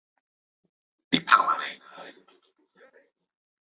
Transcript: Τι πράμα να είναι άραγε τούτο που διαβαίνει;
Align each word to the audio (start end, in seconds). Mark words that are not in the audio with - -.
Τι 1.09 1.21
πράμα 1.21 1.57
να 1.57 1.65
είναι 1.71 1.83
άραγε 1.99 2.19
τούτο 2.25 2.47
που 2.55 2.67
διαβαίνει; 2.73 3.13